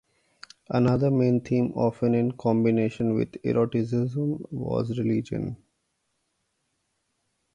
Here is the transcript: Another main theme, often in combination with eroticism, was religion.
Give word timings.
Another 0.71 1.11
main 1.11 1.41
theme, 1.41 1.73
often 1.75 2.15
in 2.15 2.31
combination 2.31 3.13
with 3.13 3.37
eroticism, 3.45 4.43
was 4.49 4.97
religion. 4.97 5.57